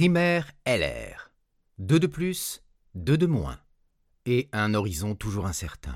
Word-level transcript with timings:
Primaire 0.00 0.50
LR. 0.66 1.30
Deux 1.76 2.00
de 2.00 2.06
plus, 2.06 2.62
deux 2.94 3.18
de 3.18 3.26
moins. 3.26 3.58
Et 4.24 4.48
un 4.50 4.72
horizon 4.72 5.14
toujours 5.14 5.44
incertain. 5.44 5.94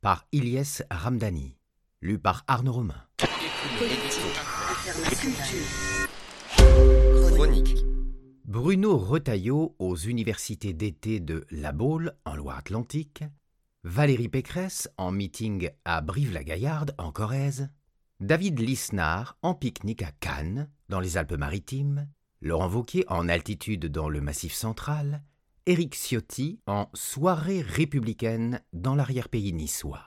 Par 0.00 0.24
Ilyes 0.32 0.84
Ramdani. 0.90 1.58
Lu 2.00 2.18
par 2.18 2.44
Arnaud 2.46 2.72
Romain. 2.72 3.04
Bruno 8.46 8.96
Retailleau 8.96 9.76
aux 9.78 9.96
universités 9.96 10.72
d'été 10.72 11.20
de 11.20 11.44
La 11.50 11.72
Baule 11.72 12.14
en 12.24 12.34
Loire-Atlantique, 12.34 13.24
Valérie 13.84 14.30
Pécresse 14.30 14.88
en 14.96 15.10
meeting 15.10 15.68
à 15.84 16.00
Brive-la-Gaillarde 16.00 16.94
en 16.96 17.12
Corrèze, 17.12 17.68
David 18.20 18.58
Lisnard 18.60 19.36
en 19.42 19.52
pique-nique 19.52 20.04
à 20.04 20.10
Cannes 20.10 20.70
dans 20.88 21.00
les 21.00 21.18
Alpes-Maritimes, 21.18 22.08
Laurent 22.42 22.70
Wauquiez 22.70 23.04
en 23.08 23.28
altitude 23.28 23.86
dans 23.86 24.08
le 24.08 24.22
Massif 24.22 24.54
central, 24.54 25.22
Éric 25.66 25.94
Ciotti 25.94 26.58
en 26.66 26.88
soirée 26.94 27.60
républicaine 27.60 28.62
dans 28.72 28.94
l'arrière-pays 28.94 29.52
niçois. 29.52 30.04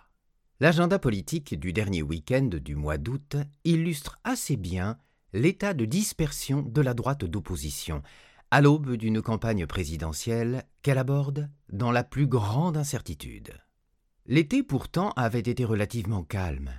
L'agenda 0.59 0.97
politique 0.97 1.59
du 1.59 1.73
dernier 1.73 2.01
week-end 2.01 2.49
du 2.51 2.75
mois 2.75 2.97
d'août 2.97 3.35
illustre 3.65 4.17
assez 4.23 4.57
bien 4.57 4.97
l'état 5.31 5.75
de 5.75 5.85
dispersion 5.85 6.63
de 6.63 6.81
la 6.81 6.95
droite 6.95 7.23
d'opposition, 7.23 8.01
à 8.49 8.61
l'aube 8.61 8.93
d'une 8.95 9.21
campagne 9.21 9.67
présidentielle 9.67 10.63
qu'elle 10.81 10.97
aborde 10.97 11.51
dans 11.71 11.91
la 11.91 12.03
plus 12.03 12.25
grande 12.25 12.77
incertitude. 12.77 13.51
L'été 14.25 14.63
pourtant 14.63 15.11
avait 15.11 15.39
été 15.39 15.65
relativement 15.65 16.23
calme. 16.23 16.71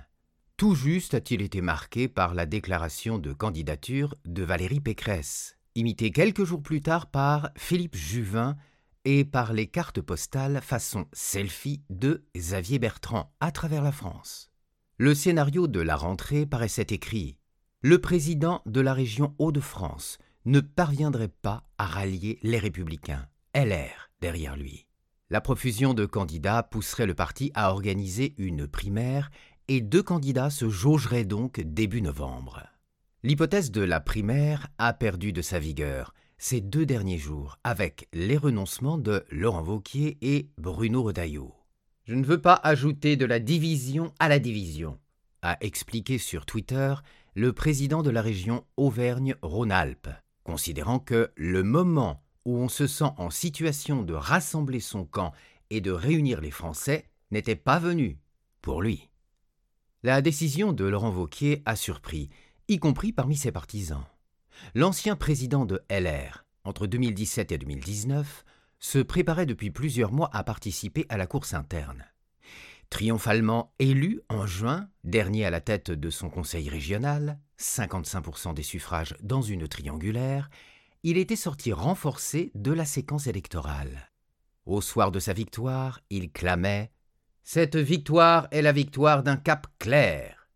Tout 0.57 0.73
juste 0.73 1.13
a-t-il 1.13 1.41
été 1.41 1.59
marqué 1.59 2.07
par 2.07 2.33
la 2.33 2.45
déclaration 2.45 3.17
de 3.17 3.33
candidature 3.33 4.15
de 4.23 4.41
Valérie 4.41 4.79
Pécresse, 4.79 5.57
imitée 5.75 6.11
quelques 6.11 6.45
jours 6.45 6.63
plus 6.63 6.81
tard 6.81 7.07
par 7.07 7.49
Philippe 7.57 7.97
Juvin 7.97 8.55
et 9.03 9.25
par 9.25 9.51
les 9.51 9.67
cartes 9.67 9.99
postales 9.99 10.61
façon 10.61 11.07
selfie 11.11 11.81
de 11.89 12.23
Xavier 12.37 12.79
Bertrand 12.79 13.35
à 13.41 13.51
travers 13.51 13.83
la 13.83 13.91
France. 13.91 14.49
Le 14.97 15.13
scénario 15.13 15.67
de 15.67 15.81
la 15.81 15.97
rentrée 15.97 16.45
paraissait 16.45 16.87
écrit 16.89 17.37
le 17.81 17.99
président 17.99 18.61
de 18.65 18.79
la 18.79 18.93
région 18.93 19.35
Hauts-de-France 19.37 20.19
ne 20.45 20.61
parviendrait 20.61 21.27
pas 21.27 21.67
à 21.77 21.85
rallier 21.85 22.39
les 22.43 22.59
républicains, 22.59 23.27
LR, 23.53 24.09
derrière 24.21 24.55
lui. 24.55 24.87
La 25.29 25.41
profusion 25.41 25.93
de 25.93 26.05
candidats 26.05 26.63
pousserait 26.63 27.07
le 27.07 27.13
parti 27.13 27.51
à 27.55 27.71
organiser 27.71 28.35
une 28.37 28.67
primaire 28.67 29.31
et 29.67 29.81
deux 29.81 30.03
candidats 30.03 30.49
se 30.49 30.69
jaugeraient 30.69 31.25
donc 31.25 31.59
début 31.59 32.01
novembre. 32.01 32.63
L'hypothèse 33.23 33.71
de 33.71 33.81
la 33.81 33.99
primaire 33.99 34.67
a 34.77 34.93
perdu 34.93 35.33
de 35.33 35.41
sa 35.41 35.59
vigueur 35.59 36.13
ces 36.37 36.61
deux 36.61 36.85
derniers 36.85 37.17
jours 37.17 37.57
avec 37.63 38.07
les 38.13 38.37
renoncements 38.37 38.97
de 38.97 39.25
Laurent 39.31 39.63
Vauquier 39.63 40.17
et 40.21 40.49
Bruno 40.57 41.01
Retailleau. 41.03 41.53
Je 42.03 42.13
ne 42.13 42.25
veux 42.25 42.41
pas 42.41 42.59
ajouter 42.63 43.15
de 43.15 43.25
la 43.25 43.39
division 43.39 44.13
à 44.19 44.29
la 44.29 44.37
division, 44.39 44.99
a 45.41 45.57
expliqué 45.61 46.17
sur 46.17 46.45
Twitter 46.45 46.93
le 47.35 47.51
président 47.51 48.03
de 48.03 48.09
la 48.09 48.21
région 48.21 48.63
Auvergne-Rhône-Alpes, 48.77 50.09
considérant 50.43 50.99
que 50.99 51.31
le 51.35 51.63
moment 51.63 52.21
où 52.45 52.57
on 52.57 52.69
se 52.69 52.85
sent 52.85 53.11
en 53.17 53.29
situation 53.29 54.03
de 54.03 54.13
rassembler 54.13 54.79
son 54.79 55.05
camp 55.05 55.33
et 55.71 55.81
de 55.81 55.91
réunir 55.91 56.41
les 56.41 56.51
Français 56.51 57.05
n'était 57.31 57.55
pas 57.55 57.79
venu 57.79 58.19
pour 58.61 58.81
lui. 58.81 59.09
La 60.05 60.21
décision 60.21 60.71
de 60.71 60.85
Laurent 60.85 61.09
Wauquiez 61.09 61.63
a 61.65 61.75
surpris, 61.75 62.29
y 62.67 62.77
compris 62.77 63.11
parmi 63.11 63.35
ses 63.35 63.51
partisans. 63.51 64.03
L'ancien 64.75 65.15
président 65.15 65.65
de 65.65 65.81
LR, 65.89 66.45
entre 66.63 66.85
2017 66.85 67.51
et 67.51 67.57
2019, 67.57 68.45
se 68.77 68.99
préparait 68.99 69.47
depuis 69.47 69.71
plusieurs 69.71 70.11
mois 70.11 70.29
à 70.31 70.43
participer 70.43 71.07
à 71.09 71.17
la 71.17 71.25
course 71.25 71.55
interne. 71.55 72.05
Triomphalement 72.91 73.73
élu 73.79 74.21
en 74.29 74.45
juin 74.45 74.89
dernier 75.03 75.43
à 75.43 75.49
la 75.49 75.59
tête 75.59 75.89
de 75.89 76.09
son 76.11 76.29
conseil 76.29 76.69
régional, 76.69 77.39
55% 77.59 78.53
des 78.53 78.61
suffrages 78.61 79.15
dans 79.23 79.41
une 79.41 79.67
triangulaire, 79.67 80.51
il 81.01 81.17
était 81.17 81.35
sorti 81.35 81.73
renforcé 81.73 82.51
de 82.53 82.71
la 82.71 82.85
séquence 82.85 83.25
électorale. 83.25 84.11
Au 84.67 84.81
soir 84.81 85.11
de 85.11 85.19
sa 85.19 85.33
victoire, 85.33 85.99
il 86.11 86.31
clamait 86.31 86.91
Cette 87.47 87.75
victoire 87.75 88.47
est 88.49 88.63
la 88.63 88.71
victoire 88.71 89.21
d'un 89.21 89.37
cap 89.37 89.67
clair. 89.77 90.49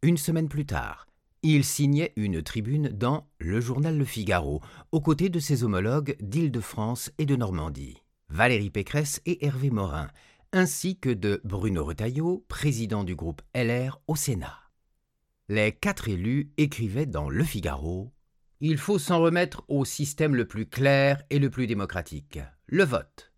Une 0.00 0.16
semaine 0.16 0.48
plus 0.48 0.64
tard, 0.64 1.08
il 1.42 1.64
signait 1.64 2.12
une 2.14 2.40
tribune 2.40 2.88
dans 2.88 3.26
le 3.40 3.60
journal 3.60 3.98
Le 3.98 4.04
Figaro, 4.04 4.62
aux 4.92 5.00
côtés 5.00 5.28
de 5.28 5.40
ses 5.40 5.64
homologues 5.64 6.16
d'Île-de-France 6.20 7.10
et 7.18 7.26
de 7.26 7.34
Normandie, 7.34 8.04
Valérie 8.28 8.70
Pécresse 8.70 9.20
et 9.26 9.44
Hervé 9.44 9.70
Morin, 9.70 10.06
ainsi 10.52 10.96
que 10.96 11.10
de 11.10 11.40
Bruno 11.42 11.84
Retailleau, 11.84 12.44
président 12.46 13.02
du 13.02 13.16
groupe 13.16 13.42
LR 13.52 14.00
au 14.06 14.14
Sénat. 14.14 14.70
Les 15.48 15.72
quatre 15.72 16.08
élus 16.08 16.52
écrivaient 16.58 17.06
dans 17.06 17.28
Le 17.28 17.42
Figaro 17.42 18.12
Il 18.60 18.78
faut 18.78 19.00
s'en 19.00 19.18
remettre 19.18 19.64
au 19.66 19.84
système 19.84 20.36
le 20.36 20.46
plus 20.46 20.66
clair 20.66 21.24
et 21.28 21.40
le 21.40 21.50
plus 21.50 21.66
démocratique, 21.66 22.38
le 22.68 22.84
vote. 22.84 23.32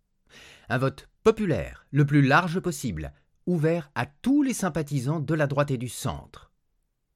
Un 0.69 0.77
vote 0.77 1.09
populaire, 1.23 1.85
le 1.91 2.05
plus 2.05 2.21
large 2.21 2.59
possible, 2.59 3.13
ouvert 3.45 3.91
à 3.95 4.05
tous 4.05 4.43
les 4.43 4.53
sympathisants 4.53 5.19
de 5.19 5.33
la 5.33 5.47
droite 5.47 5.71
et 5.71 5.77
du 5.77 5.89
centre. 5.89 6.51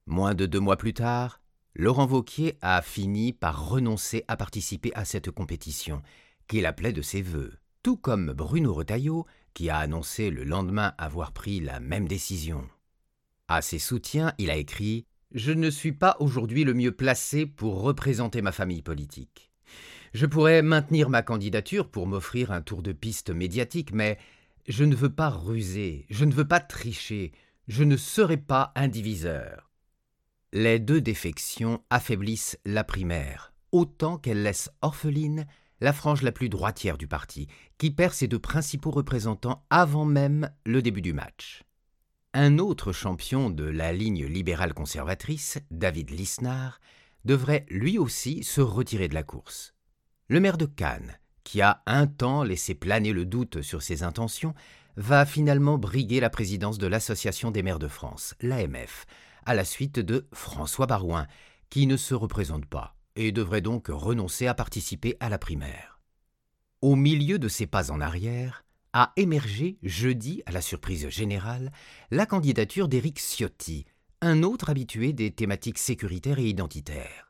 Moins 0.06 0.34
de 0.34 0.46
deux 0.46 0.60
mois 0.60 0.78
plus 0.78 0.94
tard, 0.94 1.42
Laurent 1.76 2.06
Vauquier 2.06 2.58
a 2.62 2.82
fini 2.82 3.34
par 3.34 3.70
renoncer 3.70 4.24
à 4.28 4.38
participer 4.38 4.92
à 4.96 5.06
cette 5.06 5.30
compétition, 5.32 6.02
qu'il 6.48 6.66
appelait 6.66 6.94
de 6.94 7.02
ses 7.02 7.22
voeux, 7.22 7.54
tout 7.84 7.98
comme 7.98 8.34
Bruno 8.34 8.74
Retailleau, 8.74 9.26
qui 9.54 9.70
a 9.70 9.78
annoncé 9.78 10.30
le 10.30 10.44
lendemain 10.44 10.94
avoir 10.98 11.34
pris 11.34 11.60
la 11.60 11.80
même 11.80 12.08
décision. 12.08 12.68
À 13.48 13.62
ses 13.62 13.80
soutiens, 13.80 14.34
il 14.38 14.50
a 14.50 14.56
écrit 14.56 15.06
Je 15.32 15.52
ne 15.52 15.70
suis 15.70 15.92
pas 15.92 16.16
aujourd'hui 16.20 16.64
le 16.64 16.74
mieux 16.74 16.92
placé 16.92 17.46
pour 17.46 17.82
représenter 17.82 18.42
ma 18.42 18.52
famille 18.52 18.82
politique. 18.82 19.52
Je 20.14 20.26
pourrais 20.26 20.62
maintenir 20.62 21.10
ma 21.10 21.22
candidature 21.22 21.90
pour 21.90 22.08
m'offrir 22.08 22.52
un 22.52 22.62
tour 22.62 22.82
de 22.82 22.92
piste 22.92 23.30
médiatique, 23.30 23.92
mais 23.94 24.18
je 24.68 24.84
ne 24.84 24.96
veux 24.96 25.14
pas 25.14 25.30
ruser, 25.30 26.06
je 26.10 26.26
ne 26.26 26.34
veux 26.34 26.48
pas 26.48 26.60
tricher, 26.60 27.32
je 27.68 27.84
ne 27.84 27.98
serai 27.98 28.38
pas 28.38 28.72
un 28.76 28.88
diviseur. 28.88 29.72
Les 30.54 30.80
deux 30.80 31.02
défections 31.02 31.84
affaiblissent 31.90 32.58
la 32.66 32.84
primaire, 32.84 33.54
autant 33.72 34.18
qu'elles 34.18 34.44
laissent 34.44 34.72
orpheline 34.82 35.46
la 35.82 35.94
frange 35.94 36.22
la 36.22 36.32
plus 36.32 36.50
droitière 36.50 36.98
du 36.98 37.08
parti, 37.08 37.48
qui 37.78 37.92
perd 37.92 38.14
ses 38.14 38.28
deux 38.28 38.40
principaux 38.40 38.92
représentants 38.92 39.66
avant 39.70 40.06
même 40.06 40.50
le 40.66 40.82
début 40.82 41.02
du 41.02 41.14
match. 41.14 41.64
Un 42.34 42.58
autre 42.58 42.92
champion 42.92 43.50
de 43.50 43.64
la 43.64 43.94
ligne 43.94 44.26
libérale 44.26 44.74
conservatrice, 44.74 45.60
David 45.72 46.10
Lisnard, 46.10 46.80
devrait 47.26 47.66
lui 47.70 47.98
aussi 47.98 48.44
se 48.44 48.62
retirer 48.62 49.08
de 49.08 49.14
la 49.14 49.24
course. 49.24 49.77
Le 50.30 50.42
maire 50.42 50.58
de 50.58 50.66
Cannes, 50.66 51.18
qui 51.46 51.62
a 51.62 51.82
un 51.86 52.06
temps 52.06 52.44
laissé 52.44 52.76
planer 52.76 53.14
le 53.14 53.24
doute 53.24 53.62
sur 53.62 53.82
ses 53.82 54.04
intentions, 54.04 54.54
va 54.98 55.26
finalement 55.26 55.78
briguer 55.78 56.20
la 56.20 56.30
présidence 56.30 56.78
de 56.78 56.88
l'Association 56.88 57.50
des 57.50 57.64
maires 57.64 57.80
de 57.80 57.88
France, 57.88 58.36
l'AMF, 58.42 59.06
à 59.46 59.56
la 59.56 59.64
suite 59.64 60.00
de 60.00 60.28
François 60.34 60.86
Barouin, 60.86 61.28
qui 61.70 61.88
ne 61.88 61.96
se 61.96 62.14
représente 62.14 62.66
pas 62.66 62.98
et 63.16 63.32
devrait 63.32 63.62
donc 63.62 63.88
renoncer 63.88 64.48
à 64.48 64.54
participer 64.54 65.16
à 65.22 65.30
la 65.30 65.38
primaire. 65.38 66.02
Au 66.82 66.98
milieu 66.98 67.40
de 67.40 67.48
ses 67.48 67.66
pas 67.66 67.90
en 67.90 68.02
arrière, 68.02 68.66
a 68.92 69.14
émergé 69.16 69.78
jeudi, 69.82 70.44
à 70.46 70.52
la 70.52 70.62
surprise 70.62 71.08
générale, 71.08 71.72
la 72.12 72.26
candidature 72.26 72.90
d'Éric 72.90 73.20
Ciotti, 73.20 73.86
un 74.20 74.44
autre 74.44 74.70
habitué 74.70 75.14
des 75.14 75.32
thématiques 75.32 75.78
sécuritaires 75.78 76.40
et 76.40 76.50
identitaires. 76.50 77.27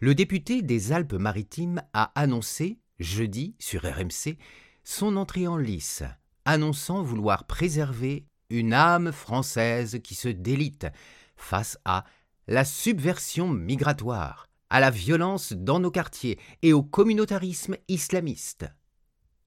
Le 0.00 0.14
député 0.14 0.62
des 0.62 0.92
Alpes-Maritimes 0.92 1.82
a 1.92 2.12
annoncé, 2.14 2.78
jeudi, 3.00 3.56
sur 3.58 3.82
RMC, 3.82 4.38
son 4.84 5.16
entrée 5.16 5.48
en 5.48 5.56
lice, 5.56 6.04
annonçant 6.44 7.02
vouloir 7.02 7.48
préserver 7.48 8.24
une 8.48 8.74
âme 8.74 9.10
française 9.10 9.98
qui 10.04 10.14
se 10.14 10.28
délite 10.28 10.86
face 11.36 11.78
à 11.84 12.04
la 12.46 12.64
subversion 12.64 13.48
migratoire, 13.48 14.46
à 14.70 14.78
la 14.78 14.90
violence 14.90 15.52
dans 15.52 15.80
nos 15.80 15.90
quartiers 15.90 16.38
et 16.62 16.72
au 16.72 16.84
communautarisme 16.84 17.76
islamiste. 17.88 18.66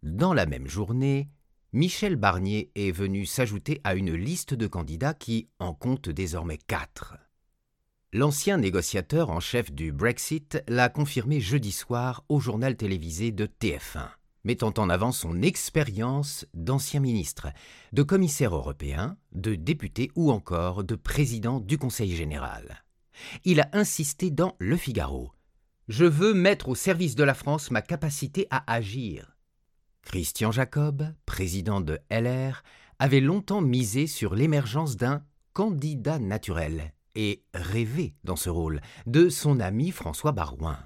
Dans 0.04 0.34
la 0.34 0.46
même 0.46 0.68
journée, 0.68 1.30
Michel 1.72 2.18
Barnier 2.18 2.72
est 2.76 2.92
venu 2.92 3.26
s'ajouter 3.26 3.80
à 3.86 3.96
une 3.96 4.14
liste 4.14 4.54
de 4.54 4.68
candidats 4.68 5.14
qui 5.14 5.48
en 5.60 5.74
compte 5.74 6.10
désormais 6.10 6.58
quatre. 6.58 7.16
L'ancien 8.14 8.58
négociateur 8.58 9.30
en 9.30 9.40
chef 9.40 9.72
du 9.72 9.92
Brexit 9.92 10.62
l'a 10.68 10.90
confirmé 10.90 11.40
jeudi 11.40 11.72
soir 11.72 12.24
au 12.30 12.40
journal 12.40 12.76
télévisé 12.76 13.32
de 13.32 13.46
TF1, 13.46 14.10
mettant 14.44 14.74
en 14.78 14.90
avant 14.90 15.12
son 15.12 15.42
expérience 15.42 16.46
d'ancien 16.54 17.00
ministre, 17.00 17.48
de 17.94 18.04
commissaire 18.04 18.56
européen, 18.56 19.18
de 19.32 19.56
député 19.56 20.12
ou 20.16 20.32
encore 20.32 20.84
de 20.84 20.96
président 20.96 21.60
du 21.60 21.78
Conseil 21.78 22.16
général 22.16 22.84
il 23.44 23.62
a 23.62 23.70
insisté 23.74 24.30
dans 24.30 24.56
Le 24.60 24.78
Figaro. 24.78 25.32
Je 25.88 26.06
veux 26.06 26.34
mettre 26.34 26.70
au 26.70 26.76
service 26.76 27.16
de 27.16 27.24
la 27.24 27.34
France 27.34 27.72
ma 27.72 27.82
capacité 27.82 28.48
à 28.50 28.72
agir. 28.72 29.36
Christian 30.04 30.52
Jacob, 30.52 31.14
président 31.26 31.82
de 31.82 32.00
LR, 32.10 32.64
avait 33.00 33.20
longtemps 33.20 33.62
misé 33.62 34.08
sur 34.08 34.36
l'émergence 34.36 34.96
d'un 34.96 35.24
candidat 35.54 36.20
naturel 36.20 36.94
et 37.16 37.44
rêvé 37.54 38.16
dans 38.24 38.36
ce 38.36 38.50
rôle 38.50 38.82
de 39.06 39.30
son 39.30 39.60
ami 39.60 39.92
François 39.92 40.32
Barouin. 40.32 40.80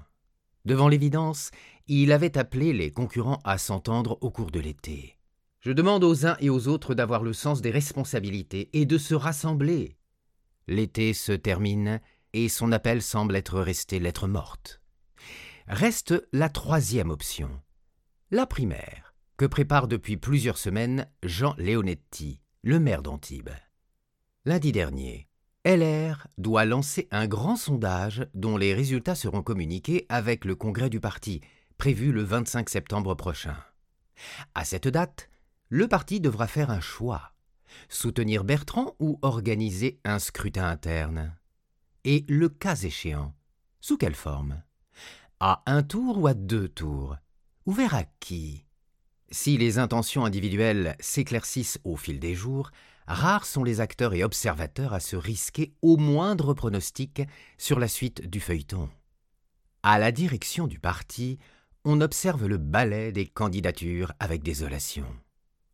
Devant 0.64 0.88
l'évidence, 0.88 1.50
il 1.86 2.10
avait 2.12 2.36
appelé 2.36 2.72
les 2.72 2.90
concurrents 2.90 3.40
à 3.44 3.58
s'entendre 3.58 4.18
au 4.20 4.30
cours 4.30 4.50
de 4.50 4.60
l'été. 4.60 5.16
Je 5.60 5.72
demande 5.72 6.04
aux 6.04 6.26
uns 6.26 6.36
et 6.40 6.50
aux 6.50 6.68
autres 6.68 6.94
d'avoir 6.94 7.22
le 7.22 7.32
sens 7.32 7.60
des 7.60 7.70
responsabilités 7.70 8.70
et 8.72 8.86
de 8.86 8.98
se 8.98 9.14
rassembler. 9.14 9.96
L'été 10.68 11.12
se 11.12 11.32
termine 11.32 12.00
et 12.32 12.48
son 12.48 12.72
appel 12.72 13.02
semble 13.02 13.36
être 13.36 13.60
resté 13.60 13.98
lettre 13.98 14.28
morte. 14.28 14.80
Reste 15.68 16.28
la 16.32 16.48
troisième 16.48 17.10
option, 17.10 17.50
la 18.30 18.46
primaire, 18.46 19.14
que 19.36 19.46
prépare 19.46 19.88
depuis 19.88 20.16
plusieurs 20.16 20.58
semaines 20.58 21.08
Jean 21.22 21.54
Leonetti, 21.58 22.40
le 22.62 22.80
maire 22.80 23.02
d'Antibes. 23.02 23.50
Lundi 24.44 24.72
dernier, 24.72 25.28
LR 25.66 26.28
doit 26.38 26.64
lancer 26.64 27.08
un 27.10 27.26
grand 27.26 27.56
sondage 27.56 28.28
dont 28.34 28.56
les 28.56 28.72
résultats 28.72 29.16
seront 29.16 29.42
communiqués 29.42 30.06
avec 30.08 30.44
le 30.44 30.54
congrès 30.54 30.88
du 30.88 31.00
parti, 31.00 31.40
prévu 31.76 32.12
le 32.12 32.22
25 32.22 32.70
septembre 32.70 33.16
prochain. 33.16 33.56
À 34.54 34.64
cette 34.64 34.86
date, 34.86 35.28
le 35.68 35.88
parti 35.88 36.20
devra 36.20 36.46
faire 36.46 36.70
un 36.70 36.78
choix 36.78 37.32
soutenir 37.88 38.44
Bertrand 38.44 38.94
ou 39.00 39.18
organiser 39.22 39.98
un 40.04 40.20
scrutin 40.20 40.66
interne. 40.68 41.34
Et 42.04 42.24
le 42.28 42.48
cas 42.48 42.76
échéant, 42.76 43.34
sous 43.80 43.96
quelle 43.96 44.14
forme? 44.14 44.62
À 45.40 45.64
un 45.66 45.82
tour 45.82 46.18
ou 46.18 46.28
à 46.28 46.34
deux 46.34 46.68
tours? 46.68 47.16
Ouvert 47.66 47.96
à 47.96 48.04
qui? 48.20 48.64
Si 49.32 49.58
les 49.58 49.80
intentions 49.80 50.24
individuelles 50.24 50.94
s'éclaircissent 51.00 51.80
au 51.82 51.96
fil 51.96 52.20
des 52.20 52.36
jours, 52.36 52.70
rares 53.06 53.46
sont 53.46 53.64
les 53.64 53.80
acteurs 53.80 54.14
et 54.14 54.24
observateurs 54.24 54.92
à 54.92 55.00
se 55.00 55.16
risquer 55.16 55.74
au 55.82 55.96
moindre 55.96 56.54
pronostic 56.54 57.22
sur 57.58 57.78
la 57.78 57.88
suite 57.88 58.28
du 58.28 58.40
feuilleton. 58.40 58.88
À 59.82 59.98
la 59.98 60.12
direction 60.12 60.66
du 60.66 60.78
parti, 60.78 61.38
on 61.84 62.00
observe 62.00 62.46
le 62.46 62.58
balai 62.58 63.12
des 63.12 63.26
candidatures 63.26 64.12
avec 64.18 64.42
désolation. 64.42 65.06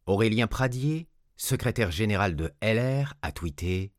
Aurélien 0.06 0.46
Pradier, 0.46 1.08
secrétaire 1.36 1.90
général 1.90 2.36
de 2.36 2.52
LR, 2.60 3.14
a 3.22 3.32
tweeté 3.32 3.92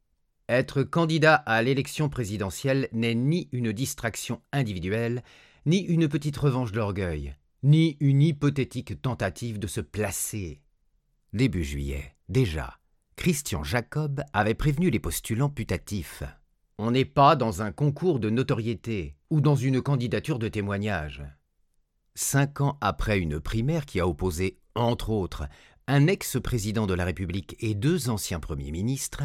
Être 0.48 0.84
candidat 0.84 1.36
à 1.36 1.62
l'élection 1.64 2.10
présidentielle 2.10 2.90
n'est 2.92 3.16
ni 3.16 3.50
une 3.52 3.72
distraction 3.72 4.42
individuelle, 4.52 5.24
ni 5.66 5.80
une 5.80 6.08
petite 6.08 6.38
revanche 6.38 6.72
d'orgueil, 6.72 7.36
ni 7.64 7.98
une 8.00 8.22
hypothétique 8.22 9.02
tentative 9.02 9.58
de 9.58 9.68
se 9.68 9.82
placer. 9.82 10.62
Début 11.32 11.64
juillet, 11.64 12.16
déjà, 12.30 12.78
Christian 13.15 13.63
Jacob 13.63 14.21
avait 14.33 14.54
prévenu 14.54 14.89
les 14.89 15.00
postulants 15.00 15.50
putatifs. 15.50 16.24
On 16.77 16.92
n'est 16.92 17.06
pas 17.06 17.36
dans 17.36 17.62
un 17.62 17.71
concours 17.71 18.19
de 18.19 18.30
notoriété 18.30 19.15
ou 19.30 19.42
dans 19.42 19.56
une 19.56 19.81
candidature 19.81 20.39
de 20.39 20.48
témoignage. 20.48 21.24
Cinq 22.15 22.62
ans 22.62 22.77
après 22.81 23.19
une 23.19 23.39
primaire 23.39 23.86
qui 23.86 24.00
a 24.00 24.07
opposé, 24.07 24.60
entre 24.75 25.10
autres, 25.10 25.48
un 25.88 26.07
ex-président 26.07 26.88
de 26.88 26.94
la 26.94 27.06
République 27.06 27.56
et 27.60 27.75
deux 27.75 28.10
anciens 28.10 28.39
premiers 28.39 28.71
ministres, 28.71 29.24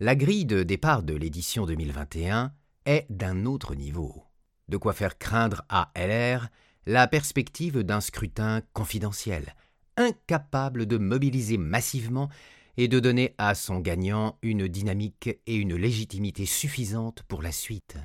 la 0.00 0.14
grille 0.14 0.46
de 0.46 0.62
départ 0.62 1.02
de 1.02 1.14
l'édition 1.14 1.66
2021 1.66 2.52
est 2.84 3.06
d'un 3.10 3.46
autre 3.46 3.74
niveau. 3.74 4.24
De 4.68 4.76
quoi 4.76 4.92
faire 4.92 5.18
craindre 5.18 5.62
à 5.68 5.90
LR 5.96 6.48
la 6.86 7.08
perspective 7.08 7.82
d'un 7.82 8.00
scrutin 8.00 8.62
confidentiel, 8.72 9.54
incapable 9.96 10.86
de 10.86 10.98
mobiliser 10.98 11.58
massivement 11.58 12.28
et 12.76 12.88
de 12.88 13.00
donner 13.00 13.34
à 13.38 13.54
son 13.54 13.78
gagnant 13.78 14.38
une 14.42 14.68
dynamique 14.68 15.30
et 15.46 15.56
une 15.56 15.76
légitimité 15.76 16.46
suffisantes 16.46 17.22
pour 17.22 17.42
la 17.42 17.52
suite. 17.52 17.96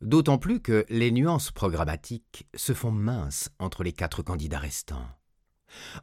D'autant 0.00 0.38
plus 0.38 0.60
que 0.60 0.84
les 0.90 1.10
nuances 1.10 1.50
programmatiques 1.50 2.46
se 2.54 2.74
font 2.74 2.90
minces 2.90 3.50
entre 3.58 3.82
les 3.82 3.92
quatre 3.92 4.22
candidats 4.22 4.58
restants. 4.58 5.08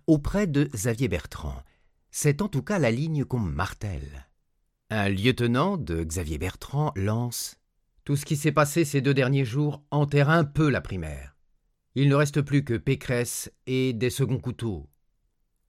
Auprès 0.07 0.47
de 0.47 0.63
Xavier 0.63 1.07
Bertrand, 1.07 1.61
c'est 2.09 2.41
en 2.41 2.47
tout 2.47 2.63
cas 2.63 2.79
la 2.79 2.91
ligne 2.91 3.25
qu'on 3.25 3.39
martèle. 3.39 4.27
Un 4.89 5.07
lieutenant 5.07 5.77
de 5.77 6.03
Xavier 6.03 6.37
Bertrand 6.37 6.91
lance 6.95 7.57
Tout 8.03 8.15
ce 8.15 8.25
qui 8.25 8.35
s'est 8.35 8.51
passé 8.51 8.83
ces 8.83 9.01
deux 9.01 9.13
derniers 9.13 9.45
jours 9.45 9.83
enterre 9.91 10.29
un 10.29 10.43
peu 10.43 10.69
la 10.69 10.81
primaire. 10.81 11.37
Il 11.95 12.09
ne 12.09 12.15
reste 12.15 12.41
plus 12.41 12.63
que 12.63 12.73
Pécresse 12.73 13.51
et 13.67 13.93
des 13.93 14.09
seconds 14.09 14.39
couteaux. 14.39 14.89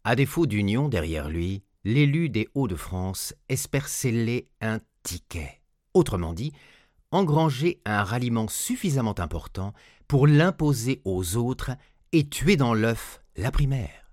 À 0.05 0.17
défaut 0.17 0.47
d'union 0.47 0.89
derrière 0.89 1.29
lui, 1.29 1.63
l'élu 1.85 2.29
des 2.29 2.49
Hauts-de-France 2.55 3.35
espère 3.49 3.89
sceller 3.89 4.49
un 4.61 4.79
ticket. 5.03 5.61
Autrement 5.95 6.33
dit, 6.33 6.53
engranger 7.11 7.81
un 7.85 8.03
ralliement 8.03 8.49
suffisamment 8.49 9.19
important 9.19 9.73
pour 10.09 10.27
l'imposer 10.27 11.01
aux 11.05 11.37
autres 11.37 11.73
et 12.13 12.29
tuer 12.29 12.57
dans 12.57 12.75
l'œuf 12.75 13.21
la 13.37 13.51
primaire. 13.51 14.13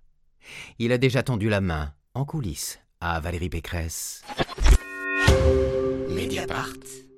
Il 0.79 0.91
a 0.91 0.97
déjà 0.97 1.23
tendu 1.23 1.49
la 1.49 1.61
main, 1.61 1.93
en 2.13 2.25
coulisses, 2.25 2.79
à 3.01 3.19
Valérie 3.19 3.49
Pécresse. 3.49 4.23
Mediapart. 6.09 7.08